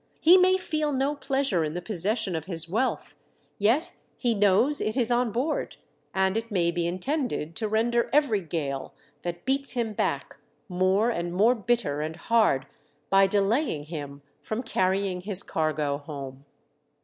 He 0.19 0.35
may 0.35 0.57
feel 0.57 0.91
no 0.91 1.13
pleasure 1.13 1.63
in 1.63 1.73
the 1.73 1.79
possession 1.81 2.35
of 2.35 2.45
his 2.45 2.67
wealth; 2.67 3.15
yet 3.59 3.91
he 4.17 4.33
knows 4.33 4.81
it 4.81 4.97
is 4.97 5.11
on 5.11 5.29
board, 5.31 5.75
and 6.11 6.35
it 6.35 6.49
may 6.49 6.71
be 6.71 6.87
intended 6.87 7.55
to 7.57 7.67
render 7.69 8.09
every 8.11 8.41
gale 8.41 8.95
that 9.21 9.45
beats 9.45 9.73
him 9.73 9.93
back 9.93 10.37
more 10.67 11.11
and 11.11 11.31
more 11.35 11.53
bitter 11.53 12.01
and 12.01 12.15
hard 12.15 12.65
by 13.11 13.27
delaying 13.27 13.83
him 13.83 14.23
from 14.39 14.63
carrying 14.63 15.21
his 15.21 15.43
cargo 15.43 15.99
home." 15.99 16.45